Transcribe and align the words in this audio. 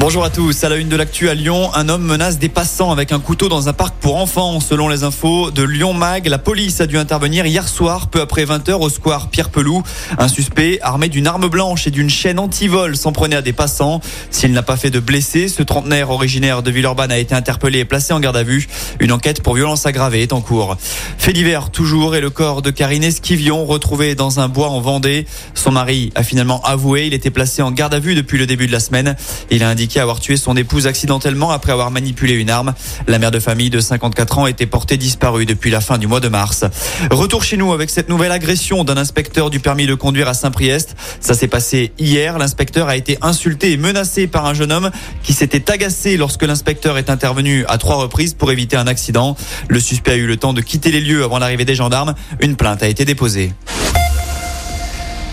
Bonjour 0.00 0.24
à 0.24 0.30
tous. 0.30 0.62
À 0.62 0.68
la 0.68 0.76
une 0.76 0.88
de 0.88 0.94
l'actu 0.94 1.28
à 1.28 1.34
Lyon, 1.34 1.74
un 1.74 1.88
homme 1.88 2.04
menace 2.04 2.38
des 2.38 2.48
passants 2.48 2.92
avec 2.92 3.10
un 3.10 3.18
couteau 3.18 3.48
dans 3.48 3.68
un 3.68 3.72
parc 3.72 3.96
pour 3.96 4.14
enfants. 4.14 4.60
Selon 4.60 4.88
les 4.88 5.02
infos 5.02 5.50
de 5.50 5.64
Lyon 5.64 5.92
Mag, 5.92 6.28
la 6.28 6.38
police 6.38 6.80
a 6.80 6.86
dû 6.86 6.96
intervenir 6.96 7.46
hier 7.46 7.66
soir, 7.66 8.06
peu 8.06 8.20
après 8.20 8.44
20h, 8.44 8.74
au 8.74 8.90
square 8.90 9.28
Pierre 9.28 9.50
Pelou. 9.50 9.82
Un 10.16 10.28
suspect 10.28 10.78
armé 10.82 11.08
d'une 11.08 11.26
arme 11.26 11.48
blanche 11.48 11.88
et 11.88 11.90
d'une 11.90 12.08
chaîne 12.08 12.38
anti-vol 12.38 12.96
s'en 12.96 13.10
prenait 13.10 13.34
à 13.34 13.42
des 13.42 13.52
passants. 13.52 14.00
S'il 14.30 14.52
n'a 14.52 14.62
pas 14.62 14.76
fait 14.76 14.90
de 14.90 15.00
blessés, 15.00 15.48
ce 15.48 15.64
trentenaire 15.64 16.10
originaire 16.10 16.62
de 16.62 16.70
Villeurbanne 16.70 17.10
a 17.10 17.18
été 17.18 17.34
interpellé 17.34 17.80
et 17.80 17.84
placé 17.84 18.12
en 18.12 18.20
garde 18.20 18.36
à 18.36 18.44
vue. 18.44 18.68
Une 19.00 19.10
enquête 19.10 19.42
pour 19.42 19.56
violence 19.56 19.84
aggravée 19.84 20.22
est 20.22 20.32
en 20.32 20.40
cours. 20.40 20.76
Fait 21.18 21.32
divers 21.32 21.70
toujours 21.70 22.14
et 22.14 22.20
le 22.20 22.30
corps 22.30 22.62
de 22.62 22.70
Karine 22.70 23.02
Esquivion 23.02 23.66
retrouvé 23.66 24.14
dans 24.14 24.38
un 24.38 24.46
bois 24.46 24.68
en 24.68 24.80
Vendée. 24.80 25.26
Son 25.54 25.72
mari 25.72 26.12
a 26.14 26.22
finalement 26.22 26.62
avoué. 26.62 27.08
Il 27.08 27.14
était 27.14 27.32
placé 27.32 27.62
en 27.62 27.72
garde 27.72 27.94
à 27.94 27.98
vue 27.98 28.14
depuis 28.14 28.38
le 28.38 28.46
début 28.46 28.68
de 28.68 28.72
la 28.72 28.80
semaine. 28.80 29.16
Il 29.50 29.64
a 29.64 29.68
indiqué 29.68 29.87
avoir 29.96 30.20
tué 30.20 30.36
son 30.36 30.56
épouse 30.56 30.86
accidentellement 30.86 31.50
après 31.50 31.72
avoir 31.72 31.90
manipulé 31.90 32.34
une 32.34 32.50
arme. 32.50 32.74
La 33.06 33.18
mère 33.18 33.30
de 33.30 33.38
famille 33.38 33.70
de 33.70 33.80
54 33.80 34.38
ans 34.38 34.46
était 34.46 34.66
portée 34.66 34.98
disparue 34.98 35.46
depuis 35.46 35.70
la 35.70 35.80
fin 35.80 35.96
du 35.96 36.06
mois 36.06 36.20
de 36.20 36.28
mars. 36.28 36.64
Retour 37.10 37.42
chez 37.42 37.56
nous 37.56 37.72
avec 37.72 37.88
cette 37.88 38.10
nouvelle 38.10 38.32
agression 38.32 38.84
d'un 38.84 38.98
inspecteur 38.98 39.48
du 39.48 39.60
permis 39.60 39.86
de 39.86 39.94
conduire 39.94 40.28
à 40.28 40.34
Saint-Priest. 40.34 40.96
Ça 41.20 41.32
s'est 41.32 41.48
passé 41.48 41.92
hier. 41.98 42.38
L'inspecteur 42.38 42.88
a 42.88 42.96
été 42.96 43.16
insulté 43.22 43.72
et 43.72 43.76
menacé 43.78 44.26
par 44.26 44.44
un 44.44 44.52
jeune 44.52 44.72
homme 44.72 44.90
qui 45.22 45.32
s'était 45.32 45.70
agacé 45.70 46.16
lorsque 46.16 46.42
l'inspecteur 46.42 46.98
est 46.98 47.08
intervenu 47.08 47.64
à 47.68 47.78
trois 47.78 47.96
reprises 47.96 48.34
pour 48.34 48.52
éviter 48.52 48.76
un 48.76 48.86
accident. 48.86 49.36
Le 49.68 49.80
suspect 49.80 50.12
a 50.12 50.16
eu 50.16 50.26
le 50.26 50.36
temps 50.36 50.52
de 50.52 50.60
quitter 50.60 50.90
les 50.90 51.00
lieux 51.00 51.24
avant 51.24 51.38
l'arrivée 51.38 51.64
des 51.64 51.74
gendarmes. 51.74 52.14
Une 52.40 52.56
plainte 52.56 52.82
a 52.82 52.88
été 52.88 53.04
déposée. 53.04 53.52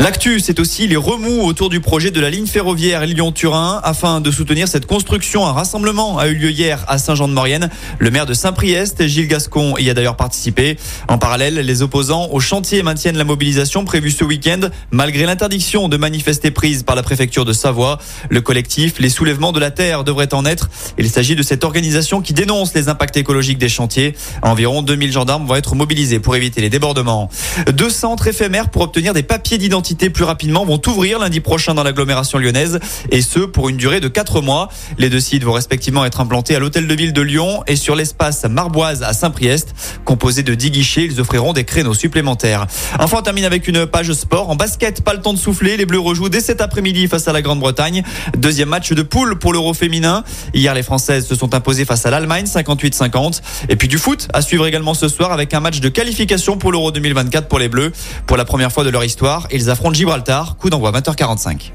L'actu, 0.00 0.40
c'est 0.40 0.60
aussi 0.60 0.86
les 0.86 0.96
remous 0.96 1.42
autour 1.42 1.68
du 1.68 1.80
projet 1.80 2.10
de 2.10 2.22
la 2.22 2.30
ligne 2.30 2.46
ferroviaire 2.46 3.04
Lyon-Turin. 3.04 3.82
Afin 3.84 4.22
de 4.22 4.30
soutenir 4.30 4.66
cette 4.66 4.86
construction, 4.86 5.46
un 5.46 5.52
rassemblement 5.52 6.16
a 6.16 6.28
eu 6.28 6.34
lieu 6.36 6.50
hier 6.50 6.82
à 6.88 6.96
Saint-Jean-de-Maurienne. 6.96 7.68
Le 7.98 8.10
maire 8.10 8.24
de 8.24 8.32
Saint-Priest, 8.32 9.06
Gilles 9.06 9.28
Gascon, 9.28 9.74
y 9.76 9.90
a 9.90 9.94
d'ailleurs 9.94 10.16
participé. 10.16 10.78
En 11.08 11.18
parallèle, 11.18 11.56
les 11.56 11.82
opposants 11.82 12.28
au 12.32 12.40
chantier 12.40 12.82
maintiennent 12.82 13.18
la 13.18 13.24
mobilisation 13.24 13.84
prévue 13.84 14.10
ce 14.10 14.24
week-end, 14.24 14.70
malgré 14.90 15.26
l'interdiction 15.26 15.90
de 15.90 15.98
manifester 15.98 16.50
prise 16.50 16.82
par 16.82 16.96
la 16.96 17.02
préfecture 17.02 17.44
de 17.44 17.52
Savoie. 17.52 17.98
Le 18.30 18.40
collectif 18.40 19.00
Les 19.00 19.10
Soulèvements 19.10 19.52
de 19.52 19.60
la 19.60 19.70
Terre 19.70 20.02
devrait 20.02 20.32
en 20.32 20.46
être. 20.46 20.70
Il 20.96 21.10
s'agit 21.10 21.36
de 21.36 21.42
cette 21.42 21.62
organisation 21.62 22.22
qui 22.22 22.32
dénonce 22.32 22.72
les 22.72 22.88
impacts 22.88 23.18
écologiques 23.18 23.58
des 23.58 23.68
chantiers. 23.68 24.14
Environ 24.40 24.80
2000 24.80 25.12
gendarmes 25.12 25.46
vont 25.46 25.56
être 25.56 25.74
mobilisés 25.74 26.20
pour 26.20 26.36
éviter 26.36 26.62
les 26.62 26.70
débordements. 26.70 27.28
Deux 27.70 27.90
centres 27.90 28.28
éphémères 28.28 28.70
pour 28.70 28.80
obtenir 28.80 29.12
des 29.12 29.22
papiers 29.22 29.58
d'identité 29.58 29.89
plus 29.96 30.24
rapidement 30.24 30.64
vont 30.64 30.80
ouvrir 30.86 31.18
lundi 31.18 31.40
prochain 31.40 31.74
dans 31.74 31.82
l'agglomération 31.82 32.38
lyonnaise 32.38 32.78
et 33.10 33.22
ce 33.22 33.40
pour 33.40 33.68
une 33.68 33.76
durée 33.76 34.00
de 34.00 34.08
4 34.08 34.40
mois. 34.40 34.68
Les 34.98 35.10
deux 35.10 35.20
sites 35.20 35.44
vont 35.44 35.52
respectivement 35.52 36.04
être 36.04 36.20
implantés 36.20 36.54
à 36.54 36.58
l'hôtel 36.58 36.86
de 36.86 36.94
ville 36.94 37.12
de 37.12 37.20
Lyon 37.20 37.62
et 37.66 37.76
sur 37.76 37.96
l'espace 37.96 38.44
Marboise 38.44 39.02
à 39.02 39.12
Saint-Priest. 39.12 39.74
Composé 40.04 40.42
de 40.42 40.54
10 40.54 40.70
guichets, 40.70 41.04
ils 41.04 41.20
offriront 41.20 41.52
des 41.52 41.64
créneaux 41.64 41.94
supplémentaires. 41.94 42.66
Enfin, 42.98 43.18
on 43.18 43.22
termine 43.22 43.44
avec 43.44 43.68
une 43.68 43.86
page 43.86 44.12
sport. 44.12 44.50
En 44.50 44.56
basket, 44.56 45.02
pas 45.02 45.14
le 45.14 45.20
temps 45.20 45.32
de 45.32 45.38
souffler. 45.38 45.76
Les 45.76 45.86
Bleus 45.86 46.00
rejouent 46.00 46.28
dès 46.28 46.40
cet 46.40 46.60
après-midi 46.60 47.08
face 47.08 47.28
à 47.28 47.32
la 47.32 47.42
Grande-Bretagne. 47.42 48.02
Deuxième 48.36 48.68
match 48.68 48.92
de 48.92 49.02
poule 49.02 49.38
pour 49.38 49.52
l'Euro 49.52 49.74
féminin. 49.74 50.24
Hier, 50.54 50.74
les 50.74 50.82
Françaises 50.82 51.26
se 51.26 51.34
sont 51.34 51.54
imposées 51.54 51.84
face 51.84 52.06
à 52.06 52.10
l'Allemagne, 52.10 52.44
58-50. 52.44 53.40
Et 53.68 53.76
puis 53.76 53.88
du 53.88 53.98
foot 53.98 54.28
à 54.32 54.42
suivre 54.42 54.66
également 54.66 54.94
ce 54.94 55.08
soir 55.08 55.32
avec 55.32 55.52
un 55.54 55.60
match 55.60 55.80
de 55.80 55.88
qualification 55.88 56.56
pour 56.56 56.72
l'Euro 56.72 56.92
2024 56.92 57.48
pour 57.48 57.58
les 57.58 57.68
Bleus. 57.68 57.92
Pour 58.26 58.36
la 58.36 58.44
première 58.44 58.72
fois 58.72 58.84
de 58.84 58.90
leur 58.90 59.04
histoire, 59.04 59.46
ils 59.50 59.70
affrontent 59.70 59.79
Gibraltar, 59.92 60.56
coup 60.56 60.68
d'envoi 60.68 60.92
20h45. 60.92 61.72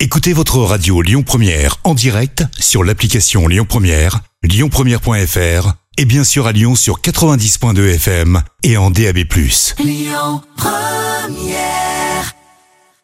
Écoutez 0.00 0.32
votre 0.32 0.58
radio 0.58 1.02
Lyon 1.02 1.22
Première 1.22 1.76
en 1.84 1.94
direct 1.94 2.44
sur 2.58 2.82
l'application 2.82 3.46
Lyon 3.46 3.66
Première, 3.68 4.20
lyonpremière.fr 4.42 5.74
et 5.98 6.04
bien 6.06 6.24
sûr 6.24 6.46
à 6.46 6.52
Lyon 6.52 6.74
sur 6.74 7.00
90.2 7.00 7.94
FM 7.94 8.42
et 8.62 8.76
en 8.76 8.90
DAB+. 8.90 9.18
Lyon 9.78 10.42
Première 10.56 12.34